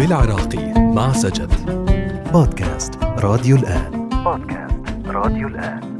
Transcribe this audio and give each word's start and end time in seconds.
بالعراقي 0.00 0.72
مع 0.76 1.12
سجد. 1.12 1.50
بودكاست 2.32 3.04
راديو 3.04 3.56
الآن. 3.56 4.08
بودكاست 4.08 5.06
راديو 5.06 5.48
الآن. 5.48 5.98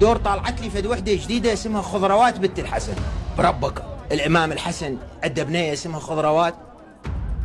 دور 0.00 0.16
طلعت 0.16 0.60
لي 0.60 0.70
فد 0.70 0.86
وحدة 0.86 1.12
جديدة 1.12 1.52
اسمها 1.52 1.82
خضروات 1.82 2.38
بنت 2.38 2.58
الحسن. 2.58 2.94
بربك 3.38 3.82
الإمام 4.12 4.52
الحسن 4.52 4.96
عنده 5.24 5.42
بنيه 5.42 5.72
اسمها 5.72 6.00
خضروات. 6.00 6.54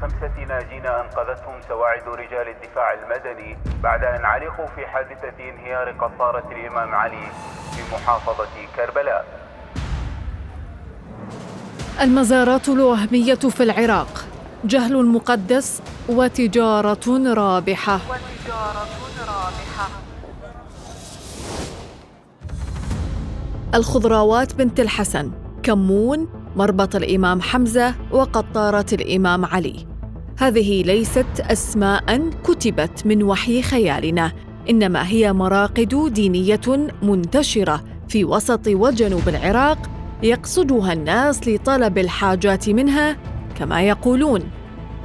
خمسة 0.02 0.46
ناجين 0.48 0.86
أنقذتهم 0.86 1.62
سواعد 1.68 2.04
رجال 2.08 2.48
الدفاع 2.48 2.94
المدني 2.94 3.58
بعد 3.84 4.04
أن 4.04 4.26
علقوا 4.26 4.68
في 4.76 4.88
حادثة 4.88 5.50
انهيار 5.50 5.92
قطارة 5.92 6.52
الإمام 6.52 6.96
علي 6.96 7.28
في 7.72 7.96
محافظة 7.96 8.48
كربلاء. 8.76 9.39
المزارات 12.02 12.70
الوهمية 12.70 13.34
في 13.36 13.64
العراق. 13.64 14.26
جهل 14.66 15.06
مقدس 15.06 15.82
وتجارة 16.10 17.34
رابحة. 17.34 18.00
الخضراوات 23.76 24.56
بنت 24.56 24.80
الحسن 24.80 25.32
كمون 25.64 26.28
مربط 26.56 26.96
الإمام 26.96 27.42
حمزة 27.42 27.96
وقطارة 28.12 28.86
الإمام 28.94 29.46
علي. 29.46 29.86
هذه 30.38 30.84
ليست 30.84 31.40
أسماء 31.40 32.30
كتبت 32.44 33.06
من 33.06 33.24
وحي 33.24 33.62
خيالنا 33.62 34.32
إنما 34.70 35.08
هي 35.08 35.34
مراقد 35.34 36.14
دينية 36.14 36.92
منتشرة 37.04 37.84
في 38.08 38.26
وسط 38.26 38.68
وجنوب 38.68 39.30
العراق 39.30 39.99
يقصدها 40.24 40.94
الناس 40.94 41.48
لطلب 41.48 41.98
الحاجات 41.98 42.70
منها 42.70 43.18
كما 43.60 43.82
يقولون. 43.82 44.42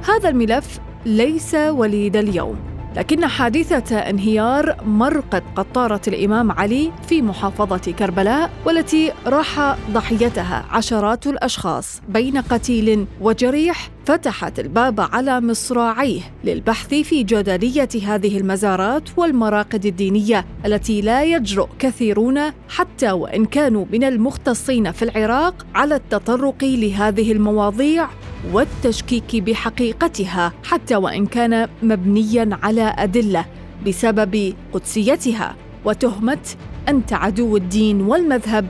هذا 0.07 0.29
الملف 0.29 0.79
ليس 1.05 1.55
وليد 1.55 2.15
اليوم. 2.15 2.74
لكن 2.95 3.25
حادثة 3.27 3.95
انهيار 3.95 4.75
مرقد 4.85 5.43
قطارة 5.55 6.01
الإمام 6.07 6.51
علي 6.51 6.91
في 7.07 7.21
محافظة 7.21 7.91
كربلاء 7.91 8.49
والتي 8.65 9.11
راح 9.25 9.77
ضحيتها 9.91 10.65
عشرات 10.71 11.27
الأشخاص 11.27 12.01
بين 12.09 12.37
قتيل 12.37 13.05
وجريح 13.21 13.89
فتحت 14.05 14.59
الباب 14.59 15.01
على 15.01 15.41
مصراعيه 15.41 16.21
للبحث 16.43 16.93
في 16.93 17.23
جدلية 17.23 17.89
هذه 18.05 18.37
المزارات 18.37 19.09
والمراقد 19.17 19.85
الدينية 19.85 20.45
التي 20.65 21.01
لا 21.01 21.23
يجرؤ 21.23 21.67
كثيرون 21.79 22.39
حتى 22.69 23.11
وإن 23.11 23.45
كانوا 23.45 23.85
من 23.91 24.03
المختصين 24.03 24.91
في 24.91 25.05
العراق 25.05 25.65
على 25.75 25.95
التطرق 25.95 26.63
لهذه 26.63 27.31
المواضيع 27.31 28.07
والتشكيك 28.53 29.35
بحقيقتها 29.35 30.53
حتى 30.63 30.95
وإن 30.95 31.25
كان 31.25 31.67
مبنيا 31.83 32.49
على 32.63 32.95
أدلة 32.97 33.45
بسبب 33.87 34.53
قدسيتها 34.73 35.55
وتهمة 35.85 36.47
أنت 36.89 37.13
عدو 37.13 37.57
الدين 37.57 38.01
والمذهب 38.01 38.67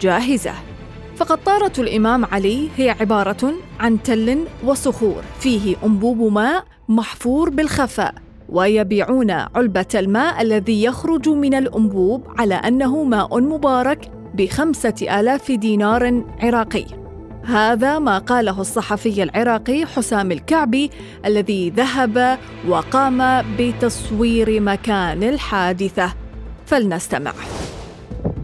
جاهزة. 0.00 0.52
فقطارة 1.16 1.72
الإمام 1.78 2.24
علي 2.24 2.68
هي 2.76 2.90
عبارة 2.90 3.52
عن 3.80 4.02
تل 4.02 4.44
وصخور 4.64 5.22
فيه 5.40 5.76
أنبوب 5.84 6.32
ماء 6.32 6.64
محفور 6.88 7.50
بالخفاء 7.50 8.14
ويبيعون 8.48 9.30
علبة 9.30 9.86
الماء 9.94 10.42
الذي 10.42 10.84
يخرج 10.84 11.28
من 11.28 11.54
الأنبوب 11.54 12.22
على 12.38 12.54
أنه 12.54 13.04
ماء 13.04 13.40
مبارك 13.40 14.10
بخمسة 14.34 15.20
آلاف 15.20 15.52
دينار 15.52 16.24
عراقي. 16.40 16.99
هذا 17.44 17.98
ما 17.98 18.18
قاله 18.18 18.60
الصحفي 18.60 19.22
العراقي 19.22 19.86
حسام 19.86 20.32
الكعبي 20.32 20.90
الذي 21.24 21.70
ذهب 21.70 22.38
وقام 22.68 23.44
بتصوير 23.58 24.60
مكان 24.60 25.22
الحادثة. 25.22 26.14
فلنستمع. 26.66 27.32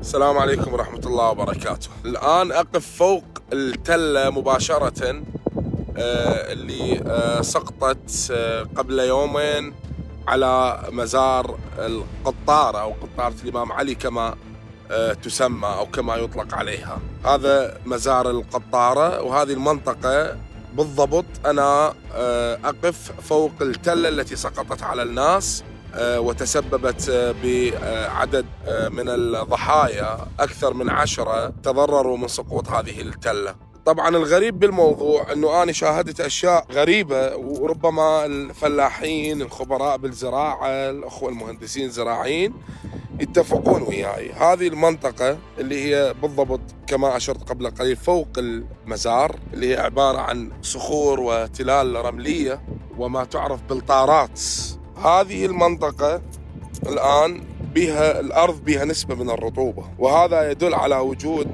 السلام 0.01 0.39
عليكم 0.39 0.73
ورحمة 0.73 1.01
الله 1.07 1.31
وبركاته. 1.31 1.89
الآن 2.05 2.53
أقف 2.53 2.87
فوق 2.97 3.25
التلة 3.53 4.31
مباشرة 4.31 5.23
آه، 5.99 6.53
اللي 6.53 7.03
آه، 7.07 7.41
سقطت 7.41 8.31
آه، 8.31 8.63
قبل 8.77 8.99
يومين 8.99 9.75
على 10.29 10.83
مزار 10.91 11.59
القطارة 11.79 12.79
أو 12.79 12.93
قطارة 12.93 13.35
الإمام 13.45 13.73
علي 13.73 13.95
كما 13.95 14.35
تسمى 15.23 15.69
أو 15.69 15.87
كما 15.87 16.17
يطلق 16.17 16.55
عليها. 16.55 16.99
هذا 17.25 17.79
مزار 17.87 18.31
القطارة 18.31 19.23
وهذه 19.23 19.53
المنطقة 19.53 20.37
بالضبط 20.75 21.25
أنا 21.47 21.95
أقف 22.65 23.13
فوق 23.23 23.53
التلة 23.61 24.09
التي 24.09 24.37
سقطت 24.37 24.83
على 24.83 25.03
الناس 25.03 25.65
آه، 25.97 26.21
وتسببت 26.21 27.09
آه، 27.09 27.35
بعدد 27.45 28.47
آه، 28.67 28.89
من 28.89 29.09
الضحايا 29.09 30.19
أكثر 30.41 30.75
من 30.75 30.91
عشرة 30.91 31.53
تضرروا 31.63 32.17
من 32.17 32.29
سقوط 32.29 32.69
هذه 32.69 33.01
التلة. 33.01 33.55
طبعا 33.87 34.09
الغريب 34.09 34.59
بالموضوع 34.59 35.33
أنه 35.33 35.63
أنا 35.63 35.73
شاهدت 35.73 36.21
أشياء 36.21 36.67
غريبة 36.73 37.37
وربما 37.37 38.27
الفلاحين 38.27 39.43
الخبراء 39.43 39.97
بالزراعة 39.97 40.69
الأخوة 40.69 41.29
المهندسين 41.31 41.85
الزراعيين 41.85 42.55
يتفقون 43.21 43.83
وياي. 43.83 44.33
هذه 44.33 44.69
المنطقة 44.69 45.39
اللي 45.59 45.85
هي 45.85 46.15
بالضبط 46.23 46.61
كما 46.87 47.17
أشرت 47.17 47.49
قبل 47.49 47.71
قليل 47.71 47.97
فوق 47.97 48.29
المزار 48.39 49.37
اللي 49.55 49.71
هي 49.75 49.81
عبارة 49.81 50.19
عن 50.19 50.51
صخور 50.63 51.21
وتلال 51.21 52.05
رملية 52.05 52.61
وما 52.99 53.25
تعرف 53.25 53.63
بالطارات. 53.63 54.41
هذه 55.05 55.47
المنطقة 55.47 56.23
الآن 56.87 57.43
بها 57.75 58.21
الأرض 58.21 58.65
بها 58.65 58.85
نسبة 58.85 59.15
من 59.15 59.31
الرطوبة 59.31 59.85
وهذا 59.99 60.51
يدل 60.51 60.75
على 60.75 60.97
وجود 60.97 61.49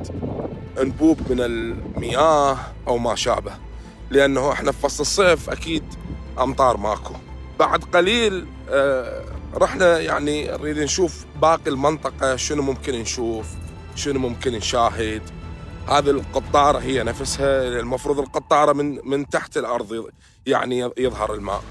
أنبوب 0.81 1.19
من 1.31 1.41
المياه 1.41 2.57
أو 2.89 2.99
ما 2.99 3.15
شابه 3.15 3.53
لأنه 4.11 4.53
إحنا 4.53 4.73
في 4.73 4.79
فصل 4.79 5.01
الصيف 5.03 5.51
أكيد 5.51 5.85
أمطار 6.39 6.77
ماكو. 6.77 7.15
بعد 7.59 7.85
قليل 7.85 8.47
آه 8.71 9.23
رحنا 9.55 10.01
يعني 10.01 10.45
نريد 10.49 10.79
نشوف 10.79 11.25
باقي 11.43 11.71
المنطقة 11.71 12.37
شنو 12.37 12.63
ممكن 12.63 12.95
نشوف 12.95 13.47
شنو 13.95 14.19
ممكن 14.19 14.53
نشاهد. 14.53 15.23
هذه 15.89 16.11
القطارة 16.11 16.79
هي 16.79 17.03
نفسها 17.03 17.63
المفروض 17.69 18.19
القطارة 18.19 18.73
من 18.73 19.09
من 19.09 19.29
تحت 19.29 19.57
الأرض 19.57 20.07
يعني 20.47 20.91
يظهر 20.99 21.35
الماء. 21.35 21.63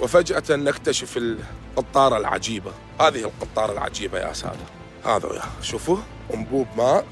وفجأة 0.00 0.56
نكتشف 0.56 1.16
القطارة 1.16 2.16
العجيبة. 2.16 2.72
هذه 3.00 3.24
القطارة 3.24 3.72
العجيبة 3.72 4.18
يا 4.18 4.32
سادة 4.32 4.66
هذا 5.04 5.28
يا 5.34 5.62
شوفوا 5.62 5.96
أنبوب 6.34 6.66
ماء 6.76 7.06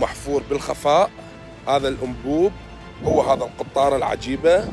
محفور 0.00 0.42
بالخفاء. 0.50 1.10
هذا 1.68 1.88
الأنبوب 1.88 2.52
هو 3.04 3.22
هذا 3.22 3.44
القطارة 3.44 3.96
العجيبة 3.96 4.68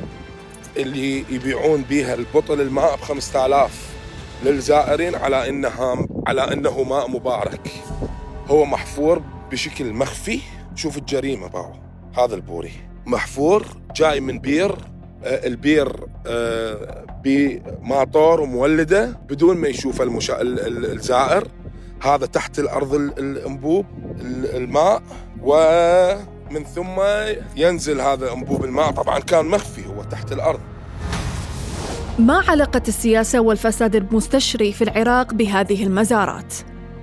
اللي 0.77 1.25
يبيعون 1.29 1.81
بها 1.81 2.13
البطل 2.13 2.61
الماء 2.61 2.95
ب 2.95 3.01
5000 3.01 3.98
للزائرين 4.43 5.15
على 5.15 5.49
انها 5.49 6.05
على 6.27 6.53
إنه 6.53 6.83
ماء 6.83 7.09
مبارك. 7.09 7.67
هو 8.47 8.65
محفور 8.65 9.21
بشكل 9.51 9.93
مخفي. 9.93 10.39
شوف 10.75 10.97
الجريمة 10.97 11.47
باوع. 11.47 11.71
هذا 12.17 12.35
البوري. 12.35 12.71
محفور 13.05 13.65
جاي 13.95 14.19
من 14.19 14.39
بير 14.39 14.71
آه، 15.23 15.47
البير 15.47 15.95
آه، 16.27 17.05
بماطور 17.23 18.41
ومولده 18.41 19.19
بدون 19.29 19.57
ما 19.57 19.67
يشوف 19.67 20.01
المشا... 20.01 20.37
الزائر. 20.41 21.47
هذا 22.03 22.25
تحت 22.25 22.59
الأرض 22.59 22.93
الأنبوب 22.93 23.85
الماء. 24.53 25.01
ومن 25.43 26.63
ثم 26.75 27.01
ينزل 27.55 28.01
هذا 28.01 28.33
أنبوب 28.33 28.65
الماء. 28.65 28.91
طبعا 28.91 29.19
كان 29.19 29.45
مخفي 29.45 29.87
هو 29.87 30.03
تحت 30.03 30.31
الأرض. 30.31 30.59
ما 32.19 32.43
علاقه 32.47 32.81
السياسة 32.87 33.39
والفساد 33.39 33.95
المستشري 33.95 34.73
في 34.73 34.81
العراق 34.81 35.33
بهذه 35.33 35.83
المزارات. 35.83 36.53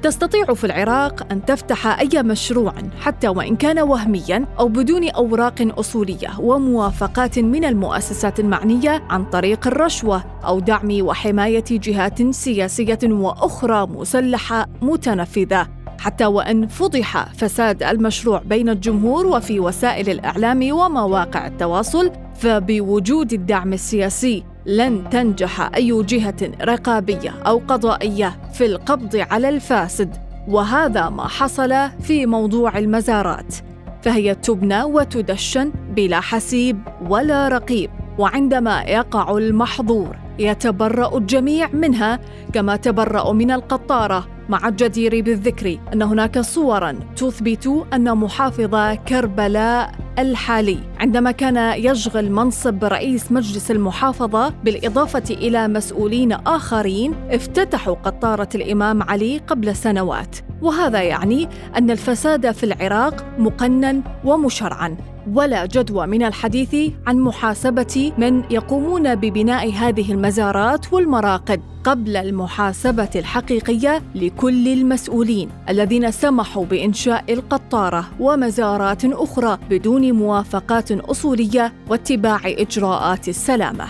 تستطيع 0.02 0.54
في 0.54 0.64
العراق 0.64 1.32
أن 1.32 1.44
تفتح 1.44 1.86
أي 1.86 2.22
مشروع 2.22 2.72
حتى 3.00 3.28
وإن 3.28 3.56
كان 3.56 3.78
وهميا 3.78 4.46
أو 4.58 4.68
بدون 4.68 5.08
أوراق 5.08 5.54
أصولية 5.78 6.40
وموافقات 6.40 7.38
من 7.38 7.64
المؤسسات 7.64 8.40
المعنية 8.40 9.02
عن 9.10 9.24
طريق 9.24 9.66
الرشوة 9.66 10.24
أو 10.44 10.60
دعم 10.60 10.88
وحماية 11.00 11.64
جهات 11.70 12.30
سياسية 12.30 12.98
وأخرى 13.04 13.86
مسلحة 13.86 14.66
متنفذة. 14.82 15.68
حتى 15.98 16.26
وإن 16.26 16.66
فضح 16.66 17.32
فساد 17.32 17.82
المشروع 17.82 18.38
بين 18.38 18.68
الجمهور 18.68 19.26
وفي 19.26 19.60
وسائل 19.60 20.10
الإعلام 20.10 20.72
ومواقع 20.72 21.46
التواصل 21.46 22.12
فبوجود 22.34 23.32
الدعم 23.32 23.72
السياسي 23.72 24.55
لن 24.66 25.10
تنجح 25.10 25.70
أي 25.74 26.02
جهة 26.02 26.50
رقابية 26.62 27.30
أو 27.46 27.62
قضائية 27.68 28.38
في 28.52 28.66
القبض 28.66 29.16
على 29.30 29.48
الفاسد 29.48 30.16
وهذا 30.48 31.08
ما 31.08 31.28
حصل 31.28 31.74
في 32.02 32.26
موضوع 32.26 32.78
المزارات. 32.78 33.54
فهي 34.02 34.34
تبنى 34.34 34.82
وتدشن 34.82 35.72
بلا 35.96 36.20
حسيب 36.20 36.78
ولا 37.08 37.48
رقيب 37.48 37.90
وعندما 38.18 38.82
يقع 38.82 39.38
المحظور 39.38 40.16
يتبرأ 40.38 41.18
الجميع 41.18 41.68
منها 41.72 42.20
كما 42.52 42.76
تبرأوا 42.76 43.32
من 43.32 43.50
القطارة. 43.50 44.35
مع 44.48 44.68
الجدير 44.68 45.20
بالذكر 45.20 45.78
أن 45.92 46.02
هناك 46.02 46.38
صورا 46.38 46.92
تثبت 47.16 47.86
أن 47.92 48.16
محافظ 48.16 48.96
كربلاء 49.08 49.94
الحالي. 50.18 50.78
عندما 51.00 51.30
كان 51.30 51.80
يشغل 51.80 52.32
منصب 52.32 52.84
رئيس 52.84 53.32
مجلس 53.32 53.70
المحافظة 53.70 54.48
بالإضافة 54.48 55.22
إلى 55.30 55.68
مسؤولين 55.68 56.32
آخرين 56.32 57.14
افتتحوا 57.30 57.94
قطارة 57.94 58.48
الإمام 58.54 59.02
علي 59.02 59.38
قبل 59.38 59.76
سنوات. 59.76 60.36
وهذا 60.62 61.02
يعني 61.02 61.48
أن 61.76 61.90
الفساد 61.90 62.50
في 62.50 62.64
العراق 62.64 63.24
مقنن 63.38 64.02
ومشرعا. 64.24 64.96
ولا 65.34 65.66
جدوى 65.66 66.06
من 66.06 66.22
الحديث 66.22 66.92
عن 67.06 67.18
محاسبة 67.18 68.12
من 68.18 68.42
يقومون 68.50 69.14
ببناء 69.14 69.72
هذه 69.72 70.12
المزارات 70.12 70.92
والمراقد 70.92 71.60
قبل 71.84 72.16
المحاسبة 72.16 73.10
الحقيقية 73.16 74.02
لكل 74.14 74.68
المسؤولين 74.68 75.50
الذين 75.68 76.10
سمحوا 76.10 76.64
بإنشاء 76.64 77.32
القطارة 77.32 78.10
ومزارات 78.20 79.04
أخرى 79.04 79.58
بدون 79.70 80.12
موافقات 80.12 80.92
أصولية 80.92 81.72
واتباع 81.90 82.40
إجراءات 82.44 83.28
السلامة. 83.28 83.86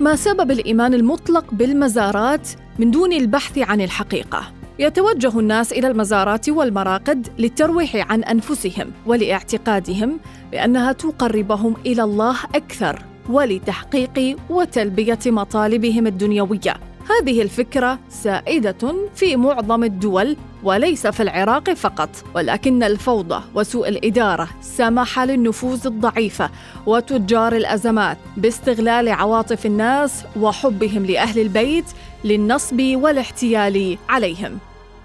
ما 0.00 0.16
سبب 0.16 0.50
الإيمان 0.50 0.94
المطلق 0.94 1.54
بالمزارات 1.54 2.48
من 2.78 2.90
دون 2.90 3.12
البحث 3.12 3.58
عن 3.58 3.80
الحقيقة؟ 3.80 4.61
يتوجه 4.78 5.38
الناس 5.38 5.72
إلى 5.72 5.88
المزارات 5.88 6.48
والمراقد 6.48 7.28
للترويح 7.38 8.10
عن 8.10 8.24
أنفسهم 8.24 8.90
ولإعتقادهم 9.06 10.20
بأنها 10.52 10.92
تقربهم 10.92 11.76
إلى 11.86 12.02
الله 12.02 12.36
أكثر 12.54 13.04
ولتحقيق 13.30 14.36
وتلبية 14.50 15.18
مطالبهم 15.26 16.06
الدنيوية. 16.06 16.74
هذه 17.10 17.42
الفكرة 17.42 17.98
سائدة 18.08 18.94
في 19.14 19.36
معظم 19.36 19.84
الدول 19.84 20.36
وليس 20.62 21.06
في 21.06 21.22
العراق 21.22 21.72
فقط 21.72 22.08
ولكن 22.34 22.82
الفوضى 22.82 23.42
وسوء 23.54 23.88
الإدارة 23.88 24.48
سمح 24.60 25.20
للنفوذ 25.20 25.86
الضعيفه 25.86 26.50
وتجار 26.86 27.56
الأزمات 27.56 28.18
باستغلال 28.36 29.08
عواطف 29.08 29.66
الناس 29.66 30.24
وحبهم 30.40 31.06
لأهل 31.06 31.40
البيت 31.40 31.84
للنصب 32.24 32.80
والاحتيال 32.80 33.98
عليهم. 34.08 34.58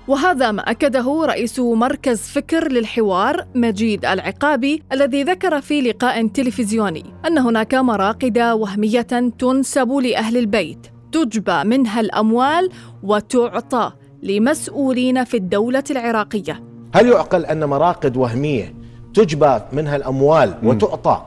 وهذا 0.08 0.52
ما 0.52 0.62
أكده 0.62 1.26
رئيس 1.26 1.60
مركز 1.60 2.22
فكر 2.22 2.72
للحوار 2.72 3.46
مجيد 3.56 4.06
العقابي 4.06 4.84
الذي 4.92 5.24
ذكر 5.24 5.62
في 5.62 5.82
لقاء 5.82 6.28
تلفزيوني 6.28 7.06
أن 7.28 7.38
هناك 7.38 7.74
مراقد 7.74 8.40
وهمية 8.40 9.02
تنسب 9.40 9.92
لأهل 9.92 10.38
البيت 10.38 10.88
تجبى 11.12 11.64
منها 11.64 12.00
الأموال 12.00 12.70
وتعطى 13.04 13.92
لمسؤولين 14.24 15.24
في 15.24 15.38
الدولة 15.38 15.84
العراقية. 15.92 16.64
هل 16.94 17.08
يعقل 17.08 17.46
أن 17.46 17.66
مراقد 17.66 18.18
وهمية 18.18 18.74
تجبى 19.14 19.60
منها 19.74 19.96
الأموال 19.96 20.56
وتعطى 20.64 21.26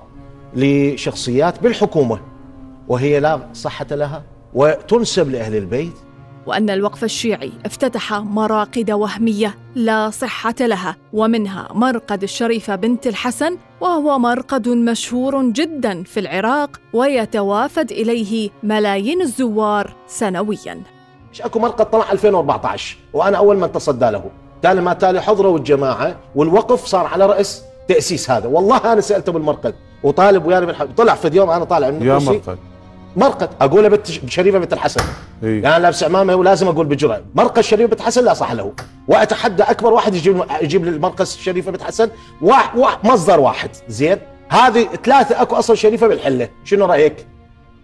لشخصيات 0.56 1.62
بالحكومة 1.62 2.20
وهي 2.88 3.20
لا 3.20 3.40
صحة 3.52 3.86
لها؟ 3.90 4.22
وتنسب 4.54 5.30
لأهل 5.30 5.56
البيت؟ 5.56 5.92
وأن 6.46 6.70
الوقف 6.70 7.04
الشيعي 7.04 7.52
افتتح 7.66 8.12
مراقد 8.14 8.90
وهمية 8.90 9.54
لا 9.74 10.10
صحة 10.10 10.54
لها 10.60 10.96
ومنها 11.12 11.68
مرقد 11.74 12.22
الشريفة 12.22 12.74
بنت 12.76 13.06
الحسن 13.06 13.56
وهو 13.80 14.18
مرقد 14.18 14.68
مشهور 14.68 15.42
جدا 15.42 16.02
في 16.02 16.20
العراق 16.20 16.80
ويتوافد 16.92 17.92
إليه 17.92 18.50
ملايين 18.62 19.20
الزوار 19.20 19.94
سنويا. 20.06 20.82
مش 21.32 21.42
أكو 21.42 21.58
مرقد 21.58 21.90
طلع 21.90 22.12
2014 22.12 22.96
وأنا 23.12 23.38
أول 23.38 23.56
من 23.56 23.72
تصدى 23.72 24.10
له. 24.10 24.24
تالي 24.62 24.80
ما 24.80 24.92
تالي 24.92 25.22
حضروا 25.22 25.58
الجماعه 25.58 26.16
والوقف 26.34 26.86
صار 26.86 27.06
على 27.06 27.26
رأس 27.26 27.62
تأسيس 27.88 28.30
هذا. 28.30 28.48
والله 28.48 28.92
أنا 28.92 29.00
سألته 29.00 29.32
بالمرقد 29.32 29.74
وطالب 30.02 30.46
ويانا 30.46 30.66
بالحب 30.66 30.88
طلع 30.96 31.14
في 31.14 31.36
يوم 31.36 31.50
أنا 31.50 31.64
طالع 31.64 31.90
من 31.90 32.02
يا 32.02 32.16
الكرسي. 32.16 32.56
مرقد 33.16 33.48
أقوله 33.60 33.88
بنت 33.88 34.06
شريفة 34.06 34.58
بنت 34.58 34.72
الحسن. 34.72 35.00
إيه. 35.42 35.62
يعني 35.62 35.82
لابس 35.82 36.04
عمامه 36.04 36.34
ولازم 36.34 36.68
أقول 36.68 36.86
بجرأة 36.86 37.22
مرقد 37.34 37.60
شريفة 37.60 37.90
بنت 37.90 38.00
حسن 38.00 38.24
لا 38.24 38.34
صح 38.34 38.52
له. 38.52 38.72
وأتحدى 39.08 39.62
أكبر 39.62 39.92
واحد 39.92 40.14
يجيب 40.14 40.44
يجيب 40.62 40.84
لي 40.84 40.90
المرقد 40.90 41.26
شريفة 41.26 41.70
بنت 41.70 41.82
حسن 41.82 42.10
واحد, 42.42 42.78
واحد 42.78 42.98
مصدر 43.04 43.40
واحد. 43.40 43.70
زين؟ 43.88 44.18
هذه 44.48 44.88
ثلاثة 45.04 45.42
أكو 45.42 45.56
أصل 45.56 45.76
شريفة 45.76 46.06
بالحلة. 46.06 46.48
شنو 46.64 46.86
رأيك؟ 46.86 47.26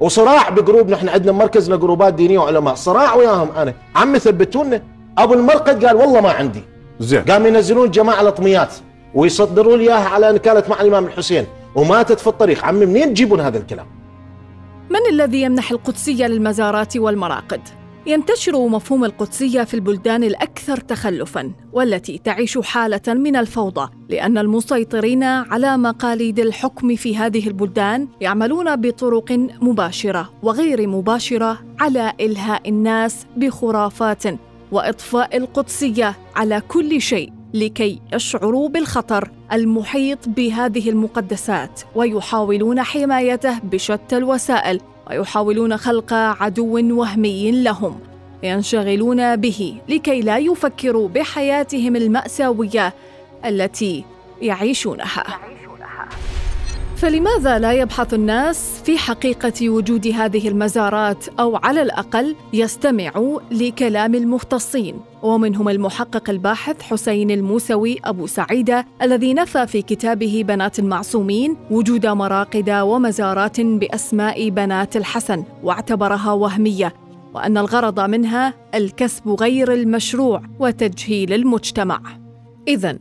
وصراع 0.01 0.49
بجروب 0.49 0.91
نحن 0.91 1.09
عندنا 1.09 1.33
مركزنا 1.33 1.77
جروبات 1.77 2.15
دينية 2.15 2.39
وعلماء. 2.39 2.75
صراع 2.75 3.15
وياهم 3.15 3.51
أنا. 3.51 3.75
عمي 3.97 4.19
ثبتونا 4.19 4.83
أبو 5.19 5.35
المرقد 5.35 5.85
قال 5.85 5.97
والله 5.97 6.21
ما 6.21 6.31
عندي. 6.31 6.63
زين. 7.01 7.23
قام 7.23 7.47
ينزلون 7.47 7.91
جماعة 7.91 8.69
ويصدرون 9.15 9.79
لي 9.79 9.85
إياها 9.85 10.09
على 10.09 10.31
إن 10.31 10.37
كانت 10.37 10.69
مع 10.69 10.81
الإمام 10.81 11.05
الحسين. 11.05 11.47
وماتت 11.75 12.21
في 12.21 12.27
الطريق. 12.27 12.65
عمي 12.65 12.87
منين 12.87 13.15
تجيبون 13.15 13.41
هذا 13.41 13.59
الكلام؟ 13.59 13.87
من 14.91 15.01
الذي 15.11 15.43
يمنح 15.43 15.71
القدسية 15.71 16.27
للمزارات 16.27 16.97
والمراقد؟ 16.97 17.61
ينتشر 18.07 18.69
مفهوم 18.69 19.05
القدسية 19.05 19.65
في 19.65 19.75
البلدان 19.75 20.25
الأكثر 20.25 20.77
تخلفاً 20.77 21.53
والتي 21.73 22.19
تعيش 22.19 22.59
حالة 22.59 23.03
من 23.09 23.37
الفوضى 23.37 23.91
لأن 24.09 24.39
المسيطرين 24.39 25.23
على 25.23 25.77
مقاليد 25.77 26.39
الحكم 26.39 26.97
في 26.97 27.17
هذه 27.17 27.49
البلدان 27.49 28.09
يعملون 28.21 28.77
بطرق 28.77 29.33
مباشرة 29.61 30.31
وغير 30.43 30.87
مباشرة 30.87 31.59
على 31.81 32.13
إلهاء 32.21 32.69
الناس 32.69 33.27
بخرافات 33.37 34.23
وإطفاء 34.73 35.37
القدسية 35.37 36.17
على 36.37 36.63
كل 36.69 37.01
شيء 37.01 37.36
لكي 37.55 38.01
يشعروا 38.13 38.69
بالخطر 38.69 39.31
المحيط 39.53 40.29
بهذه 40.29 40.91
المقدسات 40.91 41.81
ويحاولون 41.95 42.83
حمايته 42.83 43.59
بشتى 43.59 44.17
الوسائل 44.17 44.81
ويحاولون 45.11 45.77
خلق 45.77 46.13
عدو 46.13 46.99
وهمي 47.01 47.63
لهم 47.63 48.01
ينشغلون 48.43 49.37
به 49.37 49.75
لكي 49.89 50.21
لا 50.21 50.39
يفكروا 50.39 51.09
بحياتهم 51.09 51.97
المأساوية 51.97 52.95
التي 53.45 54.05
يعيشونها. 54.43 55.25
فلماذا 56.97 57.59
لا 57.59 57.73
يبحث 57.73 58.15
الناس 58.15 58.83
في 58.85 58.99
حقيقة 58.99 59.71
وجود 59.71 60.07
هذه 60.07 60.49
المزارات 60.49 61.29
أو 61.29 61.57
على 61.57 61.83
الأقل 61.83 62.37
يستمعوا 62.53 63.41
لكلام 63.51 64.15
المختصين؟ 64.15 65.01
ومنهم 65.23 65.69
المحقق 65.69 66.31
الباحث 66.31 66.83
حسين 66.83 67.31
الموسوي 67.31 67.99
أبو 68.05 68.27
سعيدة 68.27 68.87
الذي 69.03 69.35
نفى 69.35 69.67
في 69.67 69.83
كتابه 69.83 70.45
بنات 70.49 70.79
المعصومين 70.79 71.57
وجود 71.71 72.07
مراقد 72.07 72.71
ومزارات 72.71 73.61
بأسماء 73.61 74.49
بنات 74.49 74.97
الحسن 74.97 75.45
واعتبرها 75.63 76.33
وهمية 76.33 76.95
وأن 77.35 77.59
الغرض 77.59 78.01
منها 78.01 78.55
الكسب 78.75 79.29
غير 79.29 79.73
المشروع 79.73 80.43
وتجهيل 80.61 81.33
المجتمع. 81.33 82.01
إذا 82.69 82.99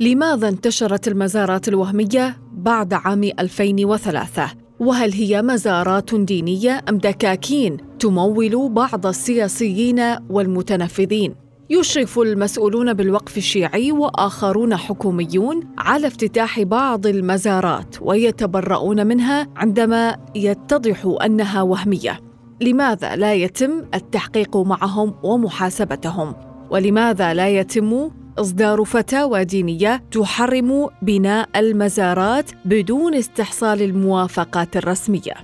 لماذا 0.00 0.48
انتشرت 0.48 1.08
المزارات 1.08 1.68
الوهمية؟ 1.68 2.47
بعد 2.68 2.94
عام 2.94 3.24
2003 3.24 4.50
وهل 4.80 5.12
هي 5.12 5.42
مزارات 5.42 6.14
دينية 6.14 6.84
أم 6.88 6.98
دكاكين 6.98 7.76
تمول 7.98 8.68
بعض 8.68 9.06
السياسيين 9.06 10.00
والمتنفذين؟ 10.30 11.34
يشرف 11.70 12.18
المسؤولون 12.18 12.92
بالوقف 12.92 13.36
الشيعي 13.36 13.92
وآخرون 13.92 14.76
حكوميون 14.76 15.60
على 15.78 16.06
افتتاح 16.06 16.62
بعض 16.62 17.06
المزارات 17.06 17.96
ويتبرؤون 18.00 19.06
منها 19.06 19.46
عندما 19.56 20.16
يتضح 20.34 21.16
أنها 21.24 21.62
وهمية. 21.62 22.20
لماذا 22.60 23.16
لا 23.16 23.34
يتم 23.34 23.84
التحقيق 23.94 24.56
معهم 24.56 25.14
ومحاسبتهم؟ 25.22 26.34
ولماذا 26.70 27.34
لا 27.34 27.48
يتم 27.48 28.10
إصدار 28.40 28.84
فتاوى 28.84 29.44
دينية 29.44 30.02
تحرم 30.10 30.88
بناء 31.02 31.48
المزارات 31.56 32.50
بدون 32.64 33.14
استحصال 33.14 33.82
الموافقات 33.82 34.76
الرسمية. 34.76 35.34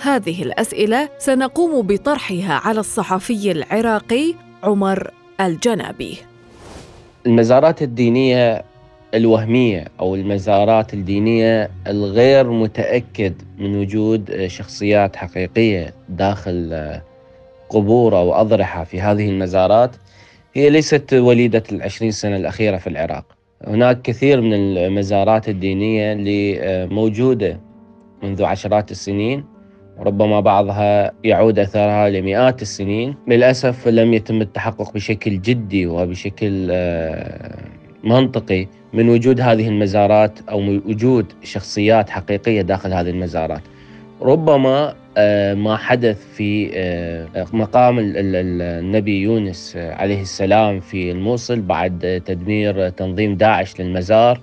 هذه 0.00 0.42
الأسئلة 0.42 1.08
سنقوم 1.18 1.86
بطرحها 1.86 2.52
على 2.54 2.80
الصحفي 2.80 3.52
العراقي 3.52 4.34
عمر 4.62 5.10
الجنابي. 5.40 6.18
المزارات 7.26 7.82
الدينية 7.82 8.64
الوهمية 9.14 9.84
أو 10.00 10.14
المزارات 10.14 10.94
الدينية 10.94 11.70
الغير 11.86 12.50
متأكد 12.50 13.34
من 13.58 13.76
وجود 13.76 14.46
شخصيات 14.46 15.16
حقيقية 15.16 15.94
داخل 16.08 17.00
قبور 17.68 18.16
أو 18.18 18.34
أضرحة 18.34 18.84
في 18.84 19.00
هذه 19.00 19.28
المزارات 19.28 19.90
هي 20.56 20.70
ليست 20.70 21.14
وليدة 21.14 21.62
العشرين 21.72 22.10
سنة 22.10 22.36
الأخيرة 22.36 22.76
في 22.76 22.86
العراق. 22.86 23.24
هناك 23.66 24.02
كثير 24.02 24.40
من 24.40 24.52
المزارات 24.52 25.48
الدينية 25.48 26.12
اللي 26.12 26.60
آه، 26.60 26.86
موجودة 26.86 27.60
منذ 28.22 28.44
عشرات 28.44 28.90
السنين 28.90 29.44
ربما 29.98 30.40
بعضها 30.40 31.12
يعود 31.24 31.58
أثرها 31.58 32.10
لمئات 32.10 32.62
السنين. 32.62 33.14
للأسف 33.28 33.88
لم 33.88 34.14
يتم 34.14 34.40
التحقق 34.40 34.92
بشكل 34.94 35.40
جدي 35.40 35.86
وبشكل 35.86 36.68
آه، 36.70 37.58
منطقي 38.04 38.66
من 38.92 39.08
وجود 39.08 39.40
هذه 39.40 39.68
المزارات 39.68 40.38
أو 40.50 40.60
وجود 40.60 41.32
شخصيات 41.42 42.10
حقيقية 42.10 42.62
داخل 42.62 42.92
هذه 42.92 43.10
المزارات. 43.10 43.62
ربما 44.22 44.94
ما 45.54 45.76
حدث 45.76 46.26
في 46.34 46.70
آه، 46.74 47.46
مقام 47.52 47.96
النبي 47.98 49.20
يونس 49.22 49.76
عليه 49.76 50.20
السلام 50.20 50.80
في 50.80 51.10
الموصل 51.10 51.60
بعد 51.60 52.22
تدمير 52.26 52.88
تنظيم 52.88 53.34
داعش 53.34 53.80
للمزار 53.80 54.40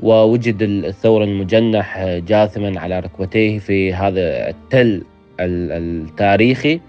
ووجد 0.00 0.62
الثور 0.62 1.24
المجنح 1.24 2.06
جاثما 2.06 2.80
على 2.80 3.00
ركبتيه 3.00 3.58
في 3.58 3.94
هذا 3.94 4.48
التل 4.48 5.02
التاريخي. 5.40 6.80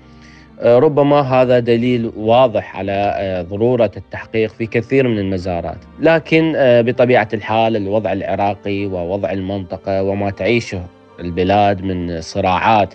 ربما 0.64 1.20
هذا 1.22 1.60
دليل 1.60 2.12
واضح 2.18 2.78
على 2.78 3.46
ضرورة 3.50 3.92
التحقيق 3.98 4.50
في 4.50 4.66
كثير 4.66 5.08
من 5.08 5.20
المزارات، 5.20 5.78
لكن 6.00 6.54
بطبيعة 6.58 7.28
الحال 7.34 7.76
الوضع 7.76 8.14
العراقي 8.14 8.86
ووضع 8.86 9.32
المنطقة 9.32 10.04
وما 10.04 10.30
تعيشه 10.30 10.82
البلاد 11.20 11.82
من 11.82 12.22
صراعات 12.22 12.94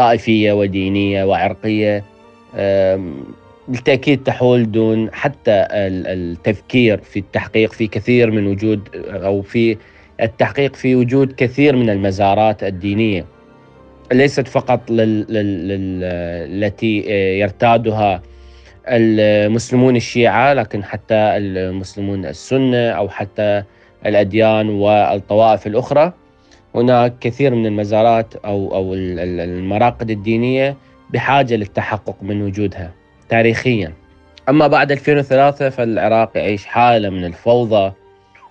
طائفية 0.00 0.52
ودينية 0.52 1.24
وعرقية 1.24 2.04
بالتأكيد 3.68 4.22
تحول 4.22 4.72
دون 4.72 5.12
حتى 5.12 5.66
التفكير 5.70 7.00
في 7.00 7.18
التحقيق 7.18 7.72
في 7.72 7.86
كثير 7.86 8.30
من 8.30 8.46
وجود 8.46 8.80
أو 9.08 9.42
في 9.42 9.76
التحقيق 10.20 10.76
في 10.76 10.96
وجود 10.96 11.32
كثير 11.32 11.76
من 11.76 11.90
المزارات 11.90 12.64
الدينية. 12.64 13.24
ليست 14.12 14.48
فقط 14.48 14.90
لل... 14.90 15.26
لل... 15.28 16.04
التي 16.64 16.96
يرتادها 17.40 18.22
المسلمون 18.88 19.96
الشيعة 19.96 20.52
لكن 20.52 20.84
حتى 20.84 21.14
المسلمون 21.14 22.26
السنة 22.26 22.88
أو 22.90 23.08
حتى 23.08 23.62
الأديان 24.06 24.68
والطوائف 24.68 25.66
الأخرى. 25.66 26.12
هناك 26.74 27.18
كثير 27.20 27.54
من 27.54 27.66
المزارات 27.66 28.34
أو 28.36 28.74
أو 28.74 28.94
المراقد 28.94 30.10
الدينية 30.10 30.76
بحاجة 31.10 31.56
للتحقق 31.56 32.16
من 32.22 32.42
وجودها 32.42 32.90
تاريخيا. 33.28 33.92
أما 34.48 34.66
بعد 34.66 34.92
2003 34.92 35.70
فالعراق 35.70 36.30
يعيش 36.36 36.66
حالة 36.66 37.10
من 37.10 37.24
الفوضى 37.24 37.92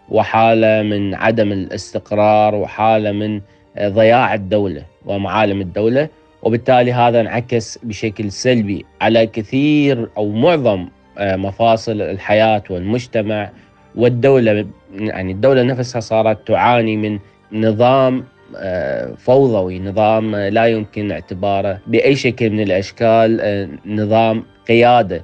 وحالة 0.09 0.81
من 0.81 1.15
عدم 1.15 1.51
الاستقرار 1.51 2.55
وحالة 2.55 3.11
من 3.11 3.41
ضياع 3.79 4.33
الدولة 4.33 4.85
ومعالم 5.05 5.61
الدولة 5.61 6.09
وبالتالي 6.43 6.93
هذا 6.93 7.21
انعكس 7.21 7.79
بشكل 7.83 8.31
سلبي 8.31 8.85
على 9.01 9.27
كثير 9.27 10.09
أو 10.17 10.29
معظم 10.31 10.87
آه، 11.17 11.35
مفاصل 11.35 12.01
الحياة 12.01 12.63
والمجتمع 12.69 13.49
والدولة 13.95 14.65
يعني 14.93 15.31
الدولة 15.31 15.63
نفسها 15.63 15.99
صارت 15.99 16.47
تعاني 16.47 16.97
من 16.97 17.19
نظام 17.51 18.23
آه، 18.57 19.13
فوضوي 19.17 19.79
نظام 19.79 20.35
لا 20.35 20.65
يمكن 20.65 21.11
اعتباره 21.11 21.79
بأي 21.87 22.15
شكل 22.15 22.49
من 22.49 22.59
الأشكال 22.59 23.41
آه، 23.41 23.69
نظام 23.85 24.43
قيادة 24.67 25.23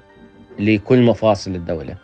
لكل 0.59 1.01
مفاصل 1.01 1.55
الدولة. 1.55 1.95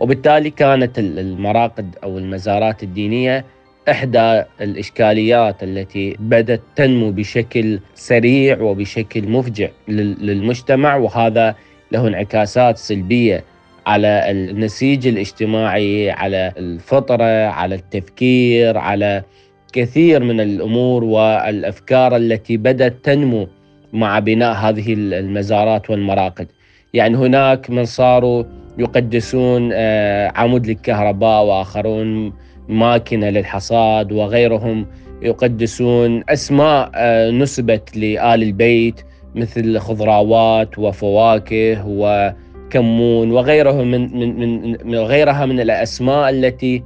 وبالتالي 0.00 0.50
كانت 0.50 0.98
المراقد 0.98 1.96
أو 2.04 2.18
المزارات 2.18 2.82
الدينية 2.82 3.44
إحدى 3.90 4.42
الإشكاليات 4.60 5.62
التي 5.62 6.16
بدأت 6.18 6.60
تنمو 6.76 7.10
بشكل 7.10 7.80
سريع 7.94 8.60
وبشكل 8.60 9.28
مفجع 9.28 9.68
للمجتمع. 9.88 10.96
وهذا 10.96 11.54
له 11.92 12.08
انعكاسات 12.08 12.78
سلبية 12.78 13.44
على 13.86 14.30
النسيج 14.30 15.06
الاجتماعي 15.06 16.10
على 16.10 16.52
الفطرة 16.56 17.46
على 17.46 17.74
التفكير 17.74 18.78
على 18.78 19.22
كثير 19.72 20.22
من 20.24 20.40
الأمور 20.40 21.04
والأفكار 21.04 22.16
التي 22.16 22.56
بدأت 22.56 22.94
تنمو 23.02 23.48
مع 23.92 24.18
بناء 24.18 24.54
هذه 24.56 24.94
المزارات 24.98 25.90
والمراقد. 25.90 26.46
يعني 26.94 27.16
هناك 27.16 27.70
من 27.70 27.84
صاروا 27.84 28.44
يقدسون 28.78 29.70
آه، 29.72 30.32
عمود 30.36 30.66
للكهرباء 30.66 31.44
وآخرون 31.44 32.32
ماكينة 32.68 33.30
للحصاد 33.30 34.12
وغيرهم 34.12 34.86
يقدسون 35.22 36.24
أسماء 36.28 36.90
آه، 36.94 37.30
نسبت 37.30 37.96
لآل 37.96 38.42
البيت 38.42 39.00
مثل 39.34 39.78
خضروات 39.78 40.78
وفواكه 40.78 41.84
وكمون 41.86 43.30
وغيرها 43.30 43.84
من 43.84 44.18
من 44.18 44.70
من 44.84 44.94
غيرها 44.94 45.46
من 45.46 45.60
الأسماء 45.60 46.30
التي 46.30 46.82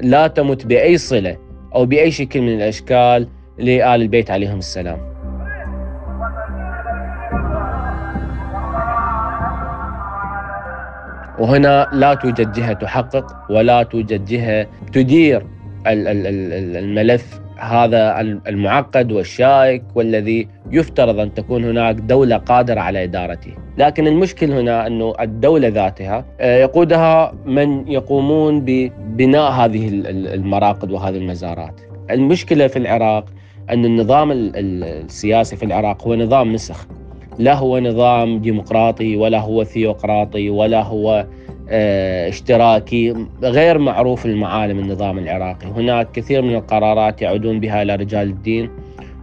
لا 0.00 0.26
تمت 0.26 0.66
بأي 0.66 0.98
صلة. 0.98 1.45
أو 1.76 1.86
بأي 1.86 2.10
شكل 2.10 2.40
من 2.40 2.48
الأشكال 2.48 3.28
لآل 3.58 4.02
البيت 4.02 4.30
عليهم 4.30 4.58
السلام. 4.58 4.98
وهنا 11.38 11.88
لا 11.92 12.14
توجد 12.14 12.52
جهة 12.52 12.72
تحقق 12.72 13.26
ولا 13.50 13.82
توجد 13.82 14.24
جهة 14.24 14.66
تدير 14.92 15.46
الملف 15.86 17.40
هذا 17.58 18.20
المعقد 18.20 19.12
والشائك 19.12 19.82
والذي 19.94 20.48
يفترض 20.70 21.20
أن 21.20 21.34
تكون 21.34 21.64
هناك 21.64 21.94
دولة 21.94 22.36
قادرة 22.36 22.80
على 22.80 23.04
إدارته، 23.04 23.52
لكن 23.78 24.06
المشكل 24.06 24.52
هنا 24.52 24.86
أنه 24.86 25.14
الدولة 25.20 25.68
ذاتها 25.68 26.24
آه، 26.40 26.58
يقودها 26.58 27.34
من 27.46 27.88
يقومون 27.88 28.60
ببناء 28.60 29.50
هذه 29.50 29.88
المراقد 30.34 30.90
وهذه 30.90 31.16
المزارات. 31.16 31.80
المشكلة 32.10 32.66
في 32.66 32.78
العراق 32.78 33.24
أن 33.70 33.84
النظام 33.84 34.28
السياسي 34.32 35.56
في 35.56 35.64
العراق 35.64 36.06
هو 36.06 36.14
نظام 36.14 36.52
مسخ، 36.52 36.86
لا 37.38 37.54
هو 37.54 37.78
نظام 37.78 38.38
ديمقراطي 38.38 39.16
ولا 39.16 39.40
هو 39.40 39.64
ثيوقراطي 39.64 40.50
ولا 40.50 40.82
هو 40.82 41.26
آه، 41.70 42.28
اشتراكي 42.28 43.26
غير 43.42 43.78
معروف 43.78 44.26
المعالم 44.26 44.78
النظام 44.78 45.18
العراقي. 45.18 45.66
هناك 45.66 46.12
كثير 46.12 46.42
من 46.42 46.54
القرارات 46.54 47.22
يعودون 47.22 47.60
بها 47.60 47.82
إلى 47.82 47.94
رجال 47.94 48.28
الدين. 48.28 48.70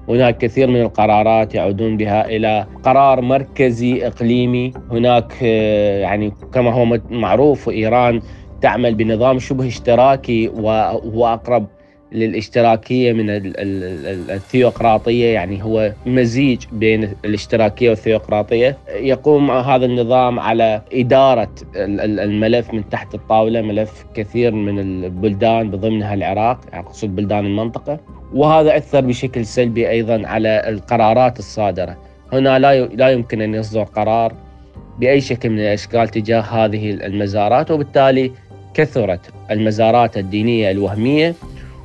هناك 0.10 0.38
كثير 0.38 0.68
من 0.68 0.82
القرارات 0.82 1.56
يعودون 1.56 1.98
بها 1.98 2.26
إلى 2.26 2.66
قرار 2.84 3.22
مركزي 3.22 4.08
إقليمي. 4.08 4.74
هناك 4.92 5.34
آه، 5.44 6.00
يعني 6.00 6.34
كما 6.54 6.74
هو 6.74 7.00
معروف 7.10 7.70
إيران 7.70 8.22
تعمل 8.62 8.96
بنظام 8.96 9.40
شبه 9.40 9.68
اشتراكي 9.68 10.48
وهو 10.48 11.28
أقرب 11.28 11.68
للاشتراكية 12.14 13.14
من 13.14 13.26
الثيوقراطية 14.30 15.26
يعني 15.26 15.64
هو 15.64 15.94
مزيج 16.06 16.66
بين 16.72 17.10
الاشتراكية 17.26 17.90
والثيوقراطية. 17.90 18.78
يقوم 18.96 19.52
هذا 19.52 19.86
النظام 19.86 20.40
على 20.40 20.82
إدارة 20.94 21.50
الملف 21.76 22.74
من 22.74 22.90
تحت 22.90 23.16
الطاولة 23.16 23.62
ملف 23.62 24.06
كثير 24.14 24.52
من 24.52 24.80
البلدان 24.80 25.72
بضمنها 25.72 26.14
العراق 26.14 26.60
يعني 26.72 26.86
أقصد 26.86 27.16
بلدان 27.16 27.46
المنطقة. 27.46 28.00
وهذا 28.34 28.78
اثر 28.78 29.02
بشكل 29.02 29.46
سلبي 29.46 29.90
أيضا 29.90 30.28
على 30.28 30.64
القرارات 30.68 31.40
الصادرة. 31.40 31.98
هنا 32.34 32.60
لا 32.60 32.86
لا 32.86 33.10
يمكن 33.10 33.42
أن 33.42 33.54
يصدر 33.54 33.84
قرار 33.84 34.34
بأي 35.00 35.22
شكل 35.22 35.50
من 35.50 35.60
الأشكال 35.60 36.08
تجاه 36.08 36.42
هذه 36.42 36.92
المزارات 36.92 37.72
وبالتالي 37.72 38.32
كثرت 38.74 39.20
المزارات 39.52 40.18
الدينية 40.18 40.72
الوهمية. 40.72 41.36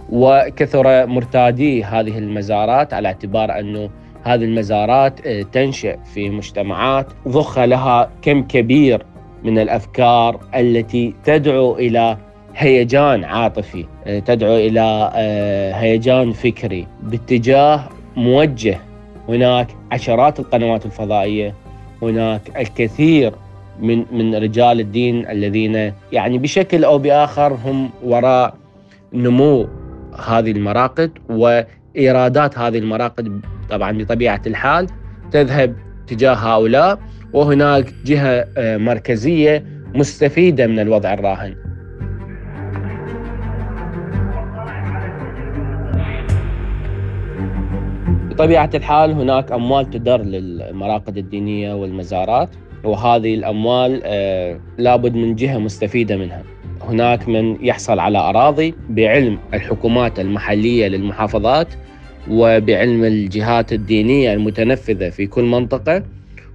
وكثر 0.08 1.06
مرتادي 1.06 1.84
هذه 1.84 2.18
المزارات 2.18 2.94
على 2.94 3.08
اعتبار 3.08 3.58
أنه 3.58 3.90
هذه 4.22 4.44
المزارات 4.44 5.26
آه، 5.26 5.42
تنشا 5.42 5.96
في 6.14 6.30
مجتمعات 6.30 7.06
ضخ 7.28 7.58
لها 7.58 8.10
كم 8.22 8.42
كبير 8.42 9.06
من 9.44 9.58
الأفكار 9.58 10.40
التي 10.54 11.14
تدعو 11.24 11.76
إلى 11.76 12.16
هيجان 12.56 13.24
عاطفي 13.24 13.84
آه، 14.06 14.18
تدعو 14.18 14.56
إلى 14.56 15.10
آه، 15.14 15.72
هيجان 15.72 16.32
فكري. 16.32 16.86
باتجاه 17.02 17.88
موجه 18.16 18.78
هناك 19.28 19.66
عشرات 19.92 20.40
القنوات 20.40 20.86
الفضائية 20.86 21.54
هناك 22.02 22.40
الكثير 22.56 23.32
من 23.80 24.04
من 24.12 24.34
رجال 24.34 24.80
الدين 24.80 25.28
الذين 25.28 25.92
يعني 26.12 26.38
بشكل 26.38 26.84
أو 26.84 26.98
بآخر 26.98 27.58
هم 27.64 27.90
وراء 28.04 28.54
نمو 29.12 29.68
هذه 30.26 30.50
المراقد 30.50 31.10
وإيرادات 31.28 32.58
هذه 32.58 32.78
المراقد 32.78 33.40
طبعا 33.70 33.98
بطبيعة 33.98 34.42
الحال 34.46 34.86
تذهب 35.30 35.76
تجاه 36.06 36.34
هؤلاء 36.34 36.98
وهناك 37.32 37.94
جهة 38.04 38.46
آه، 38.58 38.76
مركزية 38.76 39.64
مستفيدة 39.94 40.66
من 40.66 40.78
الوضع 40.78 41.12
الراهن. 41.14 41.54
بطبيعة 48.30 48.70
الحال 48.74 49.12
هناك 49.12 49.52
أموال 49.52 49.90
تدر 49.90 50.22
للمراقد 50.22 51.16
الدينية 51.16 51.74
والمزارات 51.74 52.48
وهذه 52.84 53.34
الأموال 53.34 54.00
آه، 54.04 54.60
لابد 54.78 55.14
من 55.14 55.34
جهة 55.34 55.58
مستفيدة 55.58 56.16
منها. 56.16 56.42
هناك 56.88 57.28
من 57.28 57.64
يحصل 57.64 57.99
على 57.99 58.18
أراضي 58.18 58.75
بعلم 58.90 59.38
الحكومات 59.54 60.21
المحلية 60.21 60.88
للمحافظات 60.88 61.68
وبعلم 62.30 63.04
الجهات 63.04 63.73
الدينية 63.73 64.33
المتنفذة 64.33 65.11
في 65.11 65.26
كل 65.26 65.45
منطقة 65.45 66.02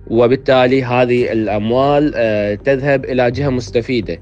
وبالتالي 0.07 0.83
هذه 0.83 1.31
الأموال 1.31 2.13
آه، 2.15 2.55
تذهب 2.55 3.05
إلى 3.05 3.31
جهة 3.31 3.49
مستفيدة. 3.49 4.19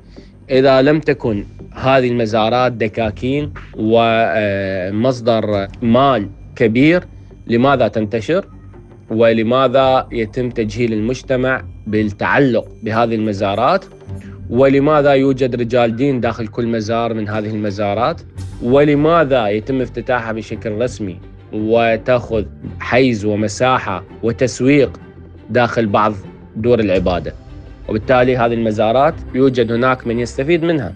إذا 0.49 0.81
لم 0.81 0.99
تكن 0.99 1.45
هذه 1.73 2.07
المزارات 2.09 2.71
دكاكين 2.71 3.53
ومصدر 3.77 5.67
مال 5.81 6.29
كبير 6.55 7.03
لماذا 7.47 7.87
تنتشر؟ 7.87 8.45
ولماذا 9.09 10.07
يتم 10.11 10.49
تجهيل 10.49 10.93
المجتمع 10.93 11.63
بالتعلق 11.87 12.67
بهذه 12.83 13.15
المزارات؟ 13.15 13.85
ولماذا 14.51 15.11
يوجد 15.13 15.55
رجال 15.55 15.95
دين 15.95 16.19
داخل 16.19 16.47
كل 16.47 16.67
مزار 16.67 17.13
من 17.13 17.29
هذه 17.29 17.49
المزارات؟ 17.49 18.21
ولماذا 18.63 19.47
يتم 19.47 19.81
افتتاحها 19.81 20.31
بشكل 20.31 20.71
رسمي 20.81 21.17
وتأخذ 21.53 22.45
حيز 22.79 23.25
ومساحة 23.25 24.03
وتسويق 24.23 24.99
داخل 25.49 25.85
بعض 25.85 26.13
دور 26.55 26.79
العبادة؟ 26.79 27.33
وبالتالي 27.89 28.37
هذه 28.37 28.53
المزارات 28.53 29.13
يوجد 29.35 29.71
هناك 29.71 30.07
من 30.07 30.19
يستفيد 30.19 30.63
منها. 30.63 30.93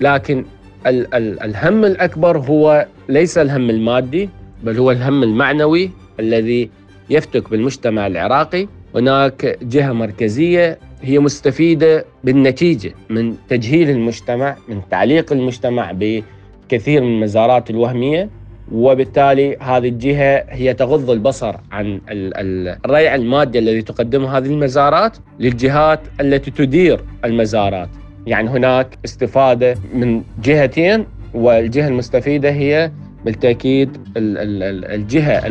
لكن 0.00 0.44
ال- 0.86 1.14
ال- 1.14 1.42
الهم 1.42 1.84
الأكبر 1.84 2.38
هو 2.38 2.86
ليس 3.08 3.38
الهم 3.38 3.70
المادي 3.70 4.28
بل 4.64 4.78
هو 4.78 4.90
الهم 4.90 5.22
المعنوي 5.22 5.90
الذي 6.20 6.70
يفتك 7.10 7.50
بالمجتمع 7.50 8.06
العراقي. 8.06 8.68
هناك 8.94 9.58
جهة 9.62 9.92
مركزية 9.92 10.78
هي 11.02 11.18
مستفيدة 11.18 12.04
بالنتيجة 12.24 12.94
من 13.10 13.34
تجهيل 13.48 13.90
المجتمع 13.90 14.56
من 14.68 14.80
تعليق 14.90 15.32
المجتمع 15.32 15.92
بكثير 15.92 17.02
من 17.02 17.08
المزارات 17.14 17.70
الوهمية 17.70 18.28
وبالتالي 18.72 19.56
هذه 19.60 19.88
الجهة 19.88 20.44
هي 20.48 20.74
تغض 20.74 21.10
البصر 21.10 21.54
عن 21.72 21.86
ال- 22.10 22.36
ال- 22.36 22.78
الريع 22.84 23.14
المادي 23.14 23.58
الذي 23.58 23.82
تقدمه 23.82 24.38
هذه 24.38 24.46
المزارات 24.46 25.16
للجهات 25.40 26.00
التي 26.20 26.50
تدير 26.50 27.00
المزارات. 27.24 27.88
يعني 28.26 28.48
هناك 28.50 28.98
استفادة 29.04 29.74
من 29.94 30.22
جهتين 30.44 31.04
والجهة 31.34 31.88
المستفيدة 31.88 32.50
هي 32.50 32.90
بالتأكيد 33.24 33.96
ال- 34.16 34.38
ال- 34.38 34.62
ال- 34.62 34.84
الجهة 34.84 35.46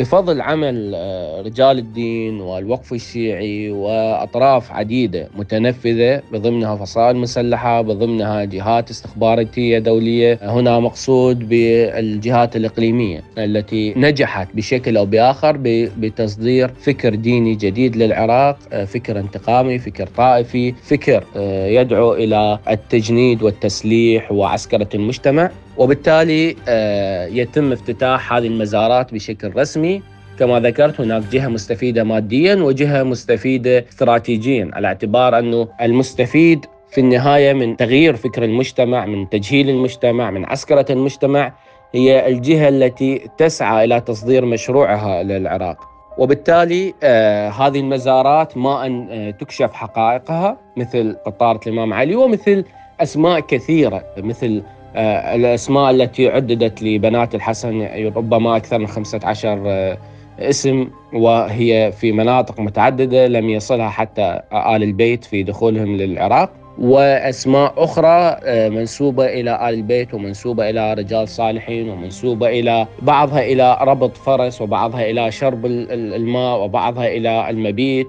بفضل 0.00 0.40
عمل 0.40 0.92
آه، 0.94 1.40
رجال 1.42 1.78
الدين 1.78 2.40
والوقف 2.40 2.92
الشيعي 2.92 3.70
وأطراف 3.70 4.72
عديدة 4.72 5.28
متنفذة 5.38 6.22
بضمنها 6.32 6.76
فصائل 6.76 7.16
مسلحة 7.16 7.80
بضمنها 7.82 8.44
جهات 8.44 8.90
استخباراتيه 8.90 9.78
دوليه 9.78 10.38
هنا 10.42 10.80
مقصود 10.80 11.48
بالجهات 11.48 12.56
الإقليمية 12.56 13.22
التي 13.38 13.94
نجحت 13.96 14.48
بشكل 14.54 14.96
أو 14.96 15.06
بآخر 15.06 15.56
ب- 15.56 15.88
بتصدير 16.00 16.68
فكر 16.68 17.14
ديني 17.14 17.54
جديد 17.54 17.96
للعراق 17.96 18.58
آه، 18.72 18.84
فكر 18.84 19.18
انتقامي 19.20 19.78
فكر 19.78 20.06
طائفي 20.06 20.72
فكر 20.82 21.24
آه، 21.36 21.66
يدعو 21.66 22.14
إلى 22.14 22.58
التجنيد 22.70 23.42
والتسليح 23.42 24.32
وعسكرة 24.32 24.88
المجتمع. 24.94 25.50
وبالتالي 25.76 26.56
آه، 26.68 27.26
يتم 27.26 27.72
افتتاح 27.72 28.32
هذه 28.32 28.46
المزارات 28.46 29.14
بشكل 29.14 29.56
رسمي. 29.56 30.02
كما 30.38 30.60
ذكرت 30.60 31.00
هناك 31.00 31.22
جهة 31.32 31.48
مستفيدة 31.48 32.04
ماديا 32.04 32.54
وجهة 32.54 33.02
مستفيدة 33.02 33.84
استراتيجيا 33.88 34.70
على 34.72 34.88
اعتبار 34.88 35.38
أنه 35.38 35.68
المستفيد 35.80 36.66
في 36.90 37.00
النهاية 37.00 37.52
من 37.52 37.76
تغيير 37.76 38.16
فكر 38.16 38.44
المجتمع 38.44 39.06
من 39.06 39.28
تجهيل 39.28 39.70
المجتمع 39.70 40.30
من 40.30 40.44
عسكرة 40.44 40.86
المجتمع 40.90 41.52
هي 41.94 42.28
الجهة 42.28 42.68
التي 42.68 43.28
تسعى 43.38 43.84
إلى 43.84 44.00
تصدير 44.00 44.44
مشروعها 44.44 45.22
للعراق. 45.22 45.76
وبالتالي 46.18 46.94
آه 47.02 47.48
هذه 47.48 47.80
المزارات 47.80 48.56
ما 48.56 48.86
أن 48.86 49.08
آه 49.10 49.30
تكشف 49.30 49.72
حقائقها 49.72 50.56
مثل 50.76 51.16
قطارة 51.26 51.60
الإمام 51.66 51.92
علي 51.92 52.14
ومثل 52.16 52.64
أسماء 53.00 53.40
كثيرة 53.40 54.04
مثل 54.18 54.62
الأسماء 54.96 55.90
التي 55.90 56.28
عددت 56.28 56.82
لبنات 56.82 57.34
الحسن 57.34 57.82
ربما 58.16 58.56
أكثر 58.56 58.78
من 58.78 58.86
15 58.86 59.62
آه، 59.66 59.98
اسم 60.38 60.88
وهي 61.12 61.92
في 61.92 62.12
مناطق 62.12 62.60
متعددة 62.60 63.26
لم 63.26 63.48
يصلها 63.50 63.88
حتى 63.88 64.40
آل 64.52 64.82
البيت 64.82 65.24
في 65.24 65.42
دخولهم 65.42 65.96
للعراق. 65.96 66.50
وأسماء 66.78 67.74
أخرى 67.84 68.36
آه، 68.44 68.68
منسوبة 68.68 69.24
إلى 69.26 69.68
آل 69.68 69.74
البيت 69.74 70.14
ومنسوبة 70.14 70.70
إلى 70.70 70.94
رجال 70.94 71.28
صالحين 71.28 71.88
ومنسوبة 71.88 72.48
إلى 72.48 72.86
بعضها 73.02 73.40
إلى 73.40 73.78
ربط 73.82 74.16
فرس 74.16 74.60
وبعضها 74.62 75.10
إلى 75.10 75.30
شرب 75.30 75.66
ال- 75.66 75.92
ال- 75.92 76.14
الماء 76.14 76.60
وبعضها 76.60 77.06
إلى 77.08 77.50
المبيت 77.50 78.06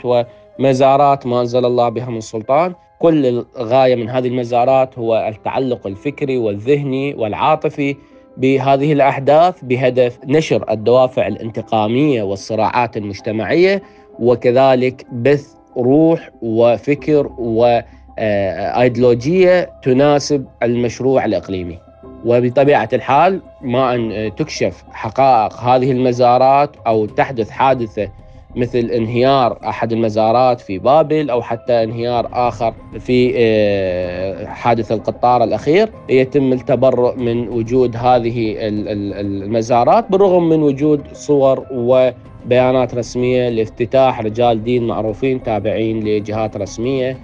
ومزارات 0.59 1.27
ما 1.27 1.41
أنزل 1.41 1.65
الله 1.65 1.89
بها 1.89 2.09
من 2.09 2.21
سلطان. 2.21 2.73
كل 3.01 3.43
الغايه 3.57 3.95
من 3.95 4.09
هذه 4.09 4.27
المزارات 4.27 4.97
هو 4.99 5.27
التعلق 5.27 5.87
الفكري 5.87 6.37
والذهني 6.37 7.13
والعاطفي 7.13 7.95
بهذه 8.37 8.93
الأحداث 8.93 9.63
بهدف 9.63 10.19
نشر 10.25 10.71
الدوافع 10.71 11.27
الانتقامية 11.27 12.23
والصراعات 12.23 12.97
المجتمعية 12.97 13.83
وكذلك 14.19 15.05
بث 15.11 15.55
روح 15.77 16.29
وفكر 16.41 17.29
وايديولوجيه 18.17 19.69
تناسب 19.83 20.45
المشروع 20.63 21.25
الإقليمي. 21.25 21.79
وبطبيعة 22.25 22.89
الحال 22.93 23.41
ما 23.61 23.95
أن 23.95 24.31
تكشف 24.35 24.83
حقائق 24.91 25.53
هذه 25.53 25.91
المزارات 25.91 26.75
أو 26.87 27.05
تحدث 27.05 27.49
حادثة 27.49 28.09
مثل 28.55 28.79
انهيار 28.79 29.57
أحد 29.67 29.91
المزارات 29.91 30.59
في 30.59 30.79
بابل 30.79 31.29
أو 31.29 31.41
حتى 31.41 31.83
انهيار 31.83 32.29
آخر 32.33 32.73
في 32.99 33.33
آه، 33.35 34.45
حادث 34.45 34.91
القطار 34.91 35.43
الأخير 35.43 35.89
يتم 36.09 36.53
التبرؤ 36.53 37.15
من 37.15 37.49
وجود 37.49 37.95
هذه 37.95 38.51
ال- 38.67 38.87
ال- 38.87 39.43
المزارات 39.43 40.05
بالرغم 40.11 40.49
من 40.49 40.63
وجود 40.63 41.01
صور 41.13 41.65
وبيانات 41.71 42.95
رسمية 42.95 43.49
لافتتاح 43.49 44.21
رجال 44.21 44.63
دين 44.63 44.87
معروفين 44.87 45.43
تابعين 45.43 45.99
لجهات 46.03 46.57
رسمية 46.57 47.17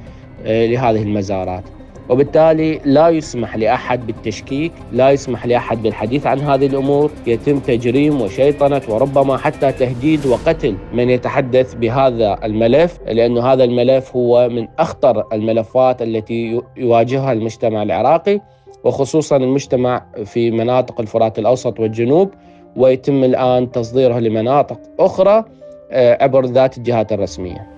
آه، 0.46 0.66
لهذه 0.66 1.04
المزارات. 1.04 1.63
وبالتالي 2.10 2.82
لا 2.86 3.10
يسمح 3.10 3.56
لأحد 3.56 4.08
بالتشكيك، 4.08 4.72
لا 4.91 5.10
يسمح 5.10 5.46
لأحد 5.46 5.84
بالحديث 5.84 6.28
عن 6.28 6.39
هذه 6.39 6.65
الأمور، 6.65 7.12
يتم 7.28 7.60
تجريم 7.60 8.22
وشيطنة 8.22 8.82
وربما 8.89 9.38
حتى 9.38 9.72
تهديد 9.72 10.26
وقتل 10.26 10.76
من 10.93 11.10
يتحدث 11.10 11.74
بهذا 11.74 12.39
الملف، 12.43 13.00
لأنه 13.08 13.46
هذا 13.54 13.63
الملف 13.63 14.15
هو 14.15 14.50
من 14.50 14.67
أخطر 14.80 15.26
الملفات 15.34 16.02
التي 16.02 16.62
يواجهها 16.78 17.32
المجتمع 17.32 17.84
العراقي 17.84 18.41
وخصوصا 18.84 19.38
المجتمع 19.38 20.06
في 20.26 20.52
مناطق 20.52 21.02
الفرات 21.02 21.39
الأوسط 21.39 21.80
والجنوب 21.80 22.30
ويتم 22.76 23.24
الآن 23.24 23.72
تصديره 23.72 24.20
لمناطق 24.20 24.80
أخرى 25.00 25.43
آه، 25.91 26.24
عبر 26.24 26.46
ذات 26.46 26.78
الجهات 26.78 27.13
الرسمية. 27.13 27.77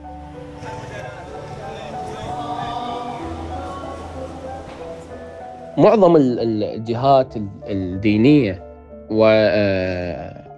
معظم 5.79 6.15
ال- 6.15 6.39
ال- 6.39 6.63
الجهات 6.63 7.37
ال- 7.37 7.47
الدينية 7.67 8.63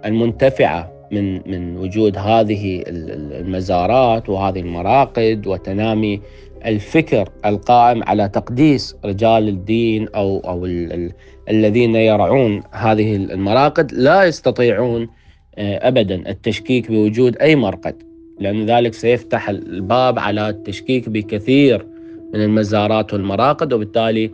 والمنتفعه 0.04 0.92
من 1.12 1.50
من 1.50 1.76
وجود 1.76 2.18
هذه 2.18 2.78
ال- 2.80 3.10
ال- 3.10 3.32
المزارات 3.32 4.28
وهذه 4.28 4.60
المراقد 4.60 5.46
وتنامي 5.46 6.20
الفكر 6.66 7.28
القائم 7.46 8.02
على 8.04 8.28
تقديس 8.28 8.96
رجال 9.04 9.48
الدين 9.48 10.08
أو 10.08 10.38
أو 10.38 10.66
ال 10.66 10.92
ال 10.92 11.12
الذين 11.48 11.94
يرعون 11.96 12.62
هذه 12.72 13.16
المراقد 13.16 13.92
لا 13.92 14.24
يستطيعون 14.24 15.08
آه، 15.58 15.88
ابدا 15.88 16.14
التشكيك 16.30 16.90
بوجود 16.90 17.36
أي 17.36 17.56
مرقد 17.56 17.94
لأن 18.40 18.66
ذلك 18.66 18.94
سيفتح 18.94 19.48
الباب 19.48 20.18
على 20.18 20.48
التشكيك 20.48 21.08
بكثير 21.08 21.86
من 22.34 22.40
المزارات 22.42 23.12
والمراقد 23.12 23.72
وبالتالي 23.72 24.30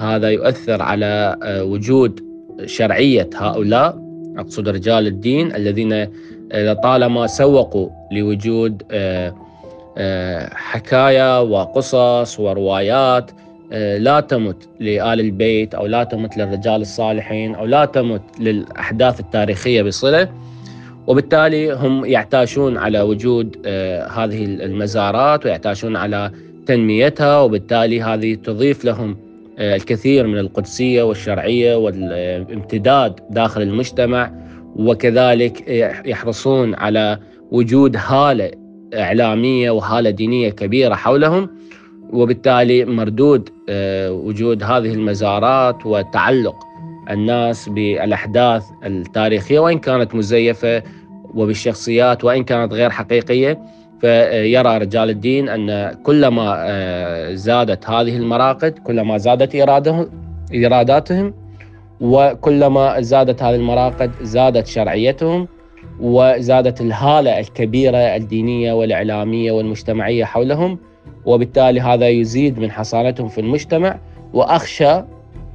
هذا 0.00 0.30
يؤثر 0.30 0.82
على 0.82 1.36
آه، 1.42 1.64
وجود 1.64 2.20
شرعية 2.66 3.30
هؤلاء 3.34 3.98
أقصد 4.38 4.68
رجال 4.68 5.06
الدين 5.06 5.54
الذين 5.54 6.06
لطالما 6.54 7.26
سوقوا 7.26 7.88
لوجود 8.12 8.82
حكايا 10.52 11.38
وقصص 11.38 12.40
وروايات 12.40 13.30
لا 13.98 14.20
تمت 14.20 14.68
لآل 14.80 15.20
البيت 15.20 15.74
أو 15.74 15.86
لا 15.86 16.04
تمت 16.04 16.36
للرجال 16.36 16.80
الصالحين 16.80 17.54
أو 17.54 17.66
لا 17.66 17.84
تمت 17.84 18.22
للأحداث 18.40 19.20
التاريخية 19.20 19.82
بصلة. 19.82 20.28
وبالتالي 21.06 21.72
هم 21.72 22.04
يعتاشون 22.04 22.76
على 22.76 23.00
وجود 23.00 23.56
هذه 24.16 24.44
المزارات 24.44 25.46
ويعتاشون 25.46 25.96
على 25.96 26.30
تنميتها 26.66 27.40
وبالتالي 27.40 28.02
هذه 28.02 28.34
تضيف 28.34 28.84
لهم 28.84 29.10
آه، 29.10 29.29
الكثير 29.60 30.26
من 30.26 30.38
القدسية 30.38 31.02
والشرعية 31.02 31.76
والامتداد 31.76 33.20
داخل 33.30 33.62
المجتمع 33.62 34.32
وكذلك 34.76 35.68
يحرصون 36.06 36.74
على 36.74 37.18
وجود 37.50 37.96
هالة 37.96 38.50
إعلامية 38.94 39.70
وهالة 39.70 40.10
دينية 40.10 40.50
كبيرة 40.50 40.94
حولهم 40.94 41.50
وبالتالي 42.12 42.84
مردود 42.84 43.48
آه، 43.68 44.12
وجود 44.12 44.62
هذه 44.62 44.94
المزارات 44.94 45.86
وتعلق 45.86 46.56
الناس 47.10 47.68
بالأحداث 47.68 48.64
التاريخية 48.86 49.58
وإن 49.58 49.78
كانت 49.78 50.14
مزيفة 50.14 50.82
وبالشخصيات 51.34 52.24
وإن 52.24 52.44
كانت 52.44 52.72
غير 52.72 52.90
حقيقية. 52.90 53.58
فيرى 54.00 54.78
رجال 54.78 55.10
الدين 55.10 55.48
أن 55.48 55.94
كلما 56.02 56.54
آه، 56.58 57.34
زادت 57.34 57.90
هذه 57.90 58.16
المراقد 58.16 58.78
كلما 58.78 59.18
زادت 59.18 59.56
إراداتهم 60.54 61.34
وكلما 62.00 63.00
زادت 63.00 63.42
هذه 63.42 63.54
المراقد 63.54 64.10
زادت 64.22 64.66
شرعيتهم 64.66 65.48
وزادت 66.00 66.80
الهالة 66.80 67.40
الكبيرة 67.40 67.96
الدينية 67.96 68.72
والإعلامية 68.72 69.52
والمجتمعية 69.52 70.24
حولهم 70.24 70.78
وبالتالي 71.26 71.80
هذا 71.80 72.08
يزيد 72.08 72.58
من 72.58 72.70
حصانتهم 72.70 73.28
في 73.28 73.40
المجتمع 73.40 73.98
وأخشى 74.32 75.02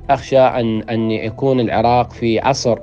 أخشى 0.09 0.39
أن 0.39 0.81
أن 0.81 1.11
يكون 1.11 1.59
العراق 1.59 2.11
في 2.11 2.39
عصر 2.39 2.77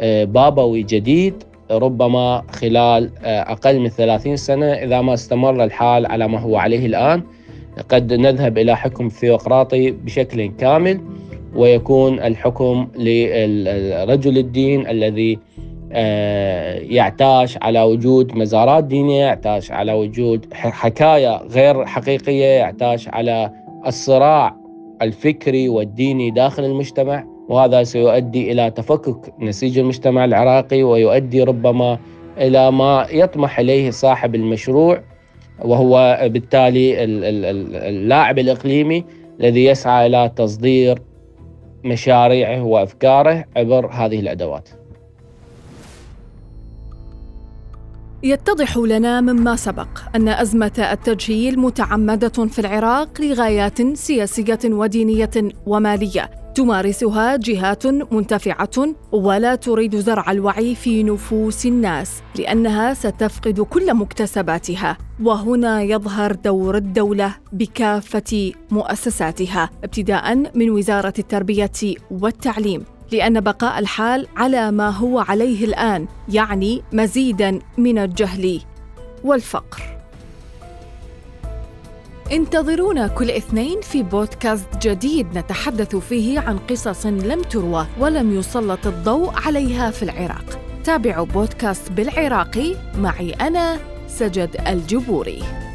آه، 0.00 0.24
بابوي 0.24 0.82
جديد 0.82 1.42
ربما 1.70 2.42
خلال 2.50 3.10
آه، 3.24 3.52
أقل 3.52 3.80
من 3.80 3.88
30 3.88 4.36
سنة 4.36 4.66
إذا 4.66 5.00
ما 5.00 5.14
استمر 5.14 5.64
الحال 5.64 6.06
على 6.06 6.28
ما 6.28 6.38
هو 6.38 6.56
عليه 6.56 6.86
الآن 6.86 7.22
قد 7.88 8.12
نذهب 8.12 8.58
إلى 8.58 8.76
حكم 8.76 9.08
ثيوقراطي 9.08 9.90
بشكل 9.90 10.50
كامل 10.58 11.00
ويكون 11.54 12.20
الحكم 12.20 12.88
لرجل 12.96 14.38
الدين 14.38 14.86
الذي 14.86 15.38
آه، 15.92 16.74
يعتاش 16.74 17.58
على 17.62 17.82
وجود 17.82 18.36
مزارات 18.36 18.84
دينية 18.84 19.20
يعتاش 19.20 19.72
على 19.72 19.92
وجود 19.92 20.46
حكاية 20.54 21.36
غير 21.36 21.86
حقيقية 21.86 22.44
يعتاش 22.44 23.08
على 23.08 23.52
الصراع 23.86 24.56
الفكري 25.02 25.68
والديني 25.68 26.30
داخل 26.30 26.64
المجتمع. 26.64 27.37
وهذا 27.48 27.82
سيؤدي 27.82 28.52
إلى 28.52 28.70
تفكك 28.70 29.34
نسيج 29.40 29.78
المجتمع 29.78 30.24
العراقي 30.24 30.82
ويؤدي 30.82 31.42
ربما 31.42 31.98
إلى 32.38 32.72
ما 32.72 33.06
يطمح 33.10 33.58
إليه 33.58 33.90
صاحب 33.90 34.34
المشروع 34.34 35.02
وهو 35.58 36.20
بالتالي 36.22 37.04
اللاعب 37.04 38.38
الإقليمي 38.38 39.04
الذي 39.40 39.64
يسعى 39.64 40.06
إلى 40.06 40.30
تصدير 40.36 41.02
مشاريعه 41.84 42.62
وأفكاره 42.62 43.44
عبر 43.56 43.86
هذه 43.86 44.20
الأدوات. 44.20 44.68
يتضح 48.22 48.76
لنا 48.76 49.20
مما 49.20 49.56
سبق 49.56 49.88
أن 50.14 50.28
أزمة 50.28 50.88
التجهيل 50.92 51.58
متعمدة 51.58 52.28
في 52.28 52.58
العراق 52.58 53.20
لغايات 53.20 53.96
سياسية 53.96 54.58
ودينية 54.64 55.30
ومالية 55.66 56.30
تمارسها 56.58 57.36
جهات 57.36 57.86
منتفعة 57.86 58.94
ولا 59.12 59.54
تريد 59.54 59.96
زرع 59.96 60.30
الوعي 60.30 60.74
في 60.74 61.02
نفوس 61.02 61.66
الناس 61.66 62.22
لأنها 62.38 62.94
ستفقد 62.94 63.60
كل 63.60 63.94
مكتسباتها. 63.94 64.98
وهنا 65.22 65.82
يظهر 65.82 66.32
دور 66.32 66.76
الدولة 66.76 67.34
بكافة 67.52 68.52
مؤسساتها 68.70 69.70
ابتداء 69.84 70.34
من 70.54 70.70
وزارة 70.70 71.14
التربية 71.18 71.94
والتعليم 72.10 72.84
لأن 73.12 73.40
بقاء 73.40 73.78
الحال 73.78 74.26
على 74.36 74.70
ما 74.70 74.90
هو 74.90 75.18
عليه 75.18 75.64
الآن 75.64 76.06
يعني 76.28 76.82
مزيدا 76.92 77.58
من 77.78 77.98
الجهل 77.98 78.60
والفقر. 79.24 79.97
انتظرونا 82.32 83.06
كل 83.06 83.30
اثنين 83.30 83.80
في 83.80 84.02
بودكاست 84.02 84.68
جديد 84.86 85.38
نتحدث 85.38 85.96
فيه 85.96 86.40
عن 86.40 86.58
قصص 86.58 87.06
لم 87.06 87.42
تروى 87.42 87.86
ولم 88.00 88.38
يسلط 88.38 88.86
الضوء 88.86 89.30
عليها 89.46 89.90
في 89.90 90.02
العراق. 90.02 90.44
تابعوا 90.84 91.26
بودكاست 91.26 91.92
بالعراقي. 91.92 92.74
معي 92.98 93.30
أنا 93.30 93.78
سجد 94.08 94.56
الجبوري. 94.66 95.67